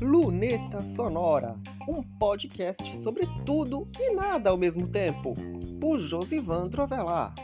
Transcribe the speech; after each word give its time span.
Luneta 0.00 0.84
Sonora, 0.94 1.56
um 1.88 2.02
podcast 2.02 2.98
sobre 2.98 3.26
tudo 3.44 3.88
e 3.98 4.14
nada 4.14 4.50
ao 4.50 4.56
mesmo 4.56 4.86
tempo, 4.86 5.34
por 5.80 5.98
Josivan 5.98 6.68
Trovelar. 6.68 7.34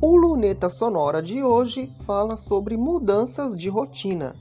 O 0.00 0.16
Luneta 0.16 0.70
Sonora 0.70 1.20
de 1.22 1.42
hoje 1.42 1.92
fala 2.06 2.36
sobre 2.36 2.76
mudanças 2.76 3.56
de 3.56 3.68
rotina. 3.68 4.36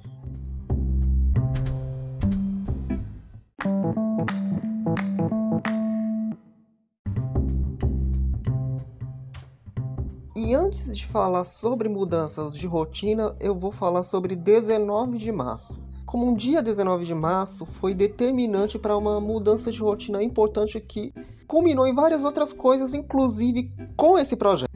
E 10.46 10.54
antes 10.54 10.94
de 10.94 11.06
falar 11.06 11.46
sobre 11.46 11.88
mudanças 11.88 12.52
de 12.54 12.68
rotina, 12.68 13.34
eu 13.40 13.56
vou 13.56 13.72
falar 13.72 14.04
sobre 14.04 14.36
19 14.36 15.18
de 15.18 15.32
março. 15.32 15.80
Como 16.06 16.28
um 16.28 16.36
dia 16.36 16.62
19 16.62 17.06
de 17.06 17.16
março 17.16 17.66
foi 17.66 17.94
determinante 17.94 18.78
para 18.78 18.98
uma 18.98 19.22
mudança 19.22 19.72
de 19.72 19.80
rotina 19.80 20.22
importante 20.22 20.82
que 20.82 21.14
culminou 21.48 21.88
em 21.88 21.96
várias 21.96 22.26
outras 22.26 22.52
coisas, 22.52 22.94
inclusive 22.94 23.72
com 23.96 24.20
esse 24.20 24.36
projeto. 24.36 24.70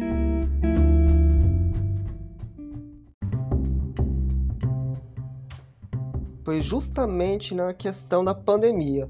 Foi 6.46 6.62
justamente 6.62 7.54
na 7.54 7.74
questão 7.74 8.24
da 8.24 8.34
pandemia 8.34 9.10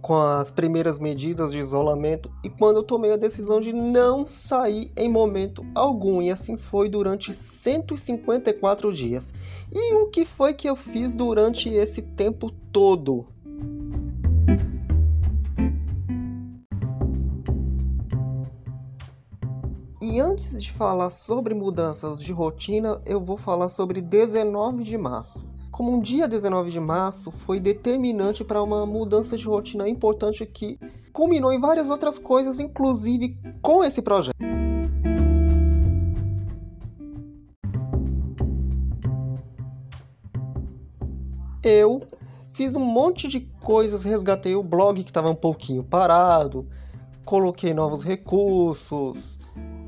com 0.00 0.14
as 0.14 0.50
primeiras 0.50 0.98
medidas 0.98 1.50
de 1.50 1.58
isolamento 1.58 2.30
e 2.44 2.48
quando 2.48 2.76
eu 2.76 2.82
tomei 2.82 3.12
a 3.12 3.16
decisão 3.16 3.60
de 3.60 3.72
não 3.72 4.26
sair 4.26 4.92
em 4.96 5.10
momento 5.10 5.66
algum, 5.74 6.22
e 6.22 6.30
assim 6.30 6.56
foi 6.56 6.88
durante 6.88 7.34
154 7.34 8.92
dias. 8.92 9.32
E 9.72 9.94
o 9.94 10.06
que 10.08 10.24
foi 10.24 10.54
que 10.54 10.68
eu 10.68 10.76
fiz 10.76 11.14
durante 11.14 11.68
esse 11.68 12.02
tempo 12.02 12.50
todo? 12.70 13.26
E 20.00 20.20
antes 20.20 20.62
de 20.62 20.70
falar 20.72 21.10
sobre 21.10 21.54
mudanças 21.54 22.18
de 22.18 22.32
rotina, 22.32 23.00
eu 23.06 23.20
vou 23.20 23.38
falar 23.38 23.70
sobre 23.70 24.02
19 24.02 24.82
de 24.84 24.98
março 24.98 25.51
como 25.72 25.90
um 25.90 26.00
dia 26.00 26.28
19 26.28 26.70
de 26.70 26.78
março 26.78 27.30
foi 27.30 27.58
determinante 27.58 28.44
para 28.44 28.62
uma 28.62 28.84
mudança 28.84 29.38
de 29.38 29.46
rotina 29.46 29.88
importante 29.88 30.44
que 30.44 30.78
culminou 31.14 31.50
em 31.50 31.58
várias 31.58 31.88
outras 31.88 32.18
coisas, 32.18 32.60
inclusive 32.60 33.34
com 33.62 33.82
esse 33.82 34.02
projeto. 34.02 34.36
Eu 41.64 42.02
fiz 42.52 42.76
um 42.76 42.84
monte 42.84 43.26
de 43.26 43.40
coisas, 43.64 44.04
resgatei 44.04 44.54
o 44.54 44.62
blog 44.62 45.02
que 45.02 45.10
estava 45.10 45.30
um 45.30 45.34
pouquinho 45.34 45.82
parado, 45.82 46.68
coloquei 47.24 47.72
novos 47.72 48.02
recursos, 48.02 49.38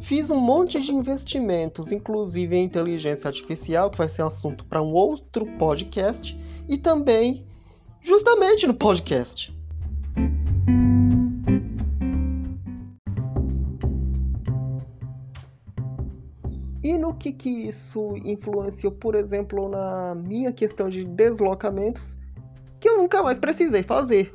Fiz 0.05 0.29
um 0.29 0.39
monte 0.39 0.79
de 0.83 0.93
investimentos, 0.93 1.91
inclusive 1.91 2.55
em 2.55 2.65
inteligência 2.65 3.27
artificial, 3.27 3.91
que 3.91 3.97
vai 3.97 4.07
ser 4.07 4.21
assunto 4.21 4.67
para 4.67 4.83
um 4.83 4.93
outro 4.93 5.47
podcast, 5.57 6.39
e 6.69 6.77
também 6.77 7.47
justamente 8.03 8.67
no 8.67 8.75
podcast. 8.75 9.57
E 16.83 16.99
no 16.99 17.15
que, 17.15 17.33
que 17.33 17.49
isso 17.49 18.15
influenciou, 18.23 18.93
por 18.93 19.15
exemplo, 19.15 19.71
na 19.71 20.15
minha 20.15 20.53
questão 20.53 20.91
de 20.91 21.03
deslocamentos, 21.03 22.15
que 22.79 22.91
eu 22.91 22.99
nunca 22.99 23.23
mais 23.23 23.39
precisei 23.39 23.83
fazer. 23.83 24.35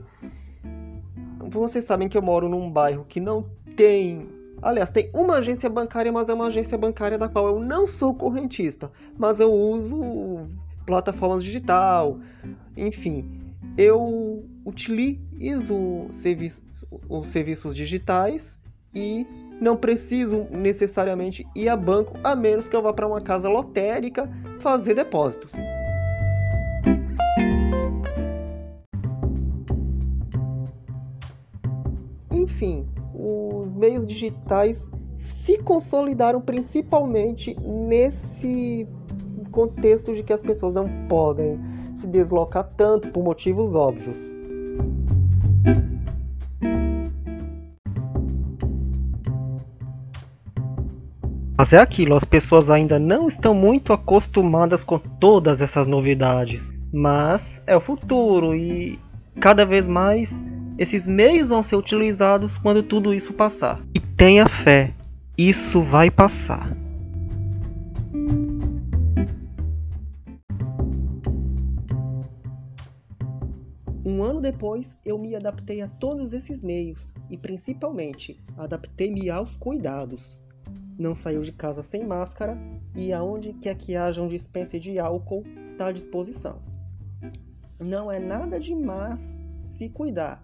Vocês 1.52 1.86
sabem 1.86 2.10
que 2.10 2.18
eu 2.18 2.24
moro 2.24 2.50
num 2.50 2.72
bairro 2.72 3.06
que 3.08 3.20
não 3.20 3.46
tem 3.78 4.39
Aliás, 4.62 4.90
tem 4.90 5.10
uma 5.14 5.36
agência 5.36 5.70
bancária, 5.70 6.12
mas 6.12 6.30
é 6.30 6.34
uma 6.34 6.48
agência 6.48 6.78
bancária 6.78 7.18
da 7.18 7.30
qual 7.30 7.48
eu 7.48 7.60
não 7.60 7.88
sou 7.88 8.14
correntista, 8.14 8.92
mas 9.18 9.40
eu 9.40 9.52
uso 9.52 10.48
plataformas 10.86 11.44
digital, 11.44 12.18
enfim, 12.76 13.54
eu 13.78 14.44
utilizo 14.66 16.08
serviços, 16.12 16.86
os 17.08 17.28
serviços 17.28 17.76
digitais 17.76 18.58
e 18.94 19.26
não 19.62 19.78
preciso 19.78 20.48
necessariamente 20.52 21.46
ir 21.56 21.70
a 21.70 21.78
banco, 21.78 22.18
a 22.24 22.36
menos 22.36 22.68
que 22.68 22.76
eu 22.76 22.82
vá 22.82 22.94
para 22.94 23.08
uma 23.08 23.22
casa 23.22 23.48
lotérica 23.48 24.30
fazer 24.60 24.96
depósitos. 24.96 25.52
Digitais 34.20 34.78
se 35.46 35.58
consolidaram 35.60 36.42
principalmente 36.42 37.56
nesse 37.62 38.88
contexto 39.52 40.14
de 40.14 40.24
que 40.24 40.34
as 40.34 40.42
pessoas 40.42 40.74
não 40.74 40.88
podem 41.08 41.60
se 41.96 42.08
deslocar 42.08 42.70
tanto 42.76 43.10
por 43.10 43.24
motivos 43.24 43.74
óbvios. 43.76 44.20
Mas 51.58 51.74
é 51.74 51.78
aquilo, 51.78 52.16
as 52.16 52.24
pessoas 52.24 52.70
ainda 52.70 52.98
não 52.98 53.28
estão 53.28 53.54
muito 53.54 53.92
acostumadas 53.92 54.84
com 54.84 54.98
todas 54.98 55.62
essas 55.62 55.88
novidades. 55.88 56.72
Mas 56.92 57.62
é 57.68 57.76
o 57.76 57.82
futuro 57.82 58.56
e 58.56 58.98
cada 59.40 59.66
vez 59.66 59.88
mais 59.88 60.44
esses 60.78 61.06
meios 61.06 61.50
vão 61.50 61.62
ser 61.62 61.76
utilizados 61.76 62.58
quando 62.58 62.82
tudo 62.82 63.14
isso 63.14 63.34
passar. 63.34 63.82
Tenha 64.20 64.50
fé, 64.50 64.94
isso 65.38 65.82
vai 65.82 66.12
passar. 66.12 66.76
Um 74.04 74.22
ano 74.22 74.42
depois, 74.42 74.98
eu 75.06 75.18
me 75.18 75.38
adaptei 75.38 75.82
a 75.82 75.88
todos 75.88 76.34
esses 76.34 76.62
meios 76.62 77.14
e, 77.30 77.38
principalmente, 77.38 78.44
adaptei-me 78.58 79.30
aos 79.30 79.56
cuidados. 79.56 80.42
Não 80.98 81.16
saiu 81.16 81.40
de 81.40 81.54
casa 81.54 81.82
sem 81.82 82.06
máscara 82.06 82.58
e 82.94 83.14
aonde 83.14 83.54
quer 83.54 83.76
que 83.76 83.96
haja 83.96 84.22
um 84.22 84.28
dispenser 84.28 84.82
de 84.82 85.00
álcool 85.00 85.46
está 85.72 85.88
à 85.88 85.92
disposição. 85.94 86.62
Não 87.80 88.12
é 88.12 88.20
nada 88.20 88.60
demais 88.60 89.34
se 89.64 89.88
cuidar, 89.88 90.44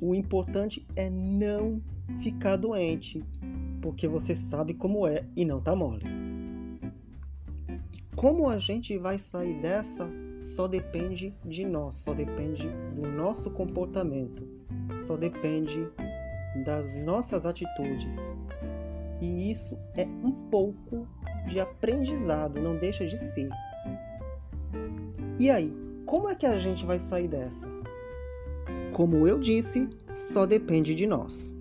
o 0.00 0.14
importante 0.14 0.86
é 0.94 1.10
não 1.10 1.82
ficar 2.20 2.56
doente, 2.56 3.24
porque 3.80 4.06
você 4.06 4.34
sabe 4.34 4.74
como 4.74 5.06
é 5.06 5.24
e 5.34 5.44
não 5.44 5.60
tá 5.60 5.74
mole. 5.74 6.04
Como 8.14 8.48
a 8.48 8.58
gente 8.58 8.96
vai 8.96 9.18
sair 9.18 9.60
dessa 9.60 10.08
só 10.40 10.66
depende 10.66 11.34
de 11.44 11.64
nós, 11.64 11.96
só 11.96 12.14
depende 12.14 12.68
do 12.94 13.10
nosso 13.10 13.50
comportamento, 13.50 14.46
só 15.06 15.16
depende 15.16 15.86
das 16.64 16.94
nossas 16.96 17.44
atitudes. 17.44 18.16
E 19.20 19.50
isso 19.50 19.78
é 19.94 20.04
um 20.04 20.32
pouco 20.50 21.06
de 21.46 21.60
aprendizado, 21.60 22.60
não 22.60 22.76
deixa 22.76 23.06
de 23.06 23.18
ser. 23.18 23.50
E 25.38 25.50
aí, 25.50 25.72
como 26.06 26.28
é 26.28 26.34
que 26.34 26.46
a 26.46 26.58
gente 26.58 26.86
vai 26.86 26.98
sair 26.98 27.28
dessa? 27.28 27.76
como 28.96 29.28
eu 29.28 29.38
disse, 29.38 29.90
só 30.14 30.46
depende 30.46 30.94
de 30.94 31.06
nós. 31.06 31.52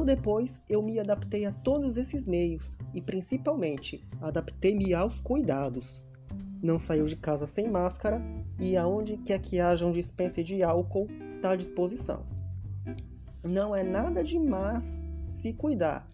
Ano 0.00 0.06
depois, 0.06 0.60
eu 0.66 0.82
me 0.82 0.98
adaptei 0.98 1.44
a 1.44 1.52
todos 1.52 1.98
esses 1.98 2.24
meios 2.24 2.78
e, 2.94 3.02
principalmente, 3.02 4.02
adaptei-me 4.20 4.94
aos 4.94 5.20
cuidados. 5.20 6.04
Não 6.62 6.78
saiu 6.78 7.04
de 7.04 7.16
casa 7.16 7.46
sem 7.46 7.68
máscara 7.68 8.22
e, 8.58 8.78
aonde 8.78 9.18
quer 9.18 9.38
que 9.38 9.60
haja 9.60 9.84
um 9.84 9.92
dispenser 9.92 10.42
de 10.42 10.62
álcool, 10.62 11.06
está 11.36 11.50
à 11.50 11.56
disposição. 11.56 12.24
Não 13.44 13.76
é 13.76 13.82
nada 13.82 14.24
demais 14.24 14.98
se 15.28 15.52
cuidar. 15.52 16.06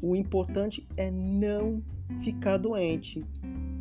O 0.00 0.16
importante 0.16 0.86
é 0.96 1.10
não 1.10 1.82
ficar 2.22 2.56
doente, 2.56 3.22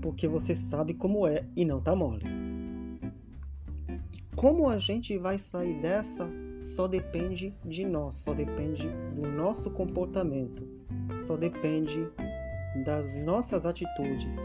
porque 0.01 0.27
você 0.27 0.53
sabe 0.53 0.93
como 0.93 1.25
é 1.25 1.45
e 1.55 1.63
não 1.63 1.79
tá 1.79 1.95
mole. 1.95 2.25
Como 4.35 4.67
a 4.67 4.77
gente 4.77 5.17
vai 5.17 5.39
sair 5.39 5.79
dessa 5.81 6.29
só 6.75 6.87
depende 6.87 7.53
de 7.63 7.85
nós, 7.85 8.15
só 8.15 8.33
depende 8.33 8.89
do 9.15 9.27
nosso 9.31 9.69
comportamento, 9.69 10.67
só 11.25 11.37
depende 11.37 12.07
das 12.83 13.15
nossas 13.15 13.65
atitudes. 13.65 14.35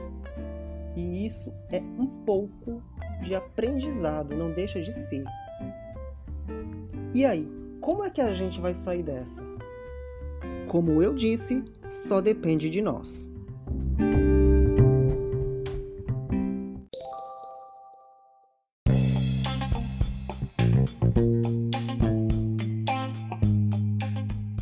E 0.96 1.24
isso 1.24 1.52
é 1.70 1.80
um 1.80 2.06
pouco 2.24 2.82
de 3.22 3.34
aprendizado, 3.34 4.34
não 4.34 4.50
deixa 4.50 4.80
de 4.80 4.92
ser. 4.92 5.24
E 7.14 7.24
aí, 7.24 7.48
como 7.80 8.04
é 8.04 8.10
que 8.10 8.20
a 8.20 8.34
gente 8.34 8.60
vai 8.60 8.74
sair 8.74 9.02
dessa? 9.02 9.42
Como 10.68 11.02
eu 11.02 11.14
disse, 11.14 11.64
só 11.88 12.20
depende 12.20 12.68
de 12.68 12.82
nós. 12.82 13.27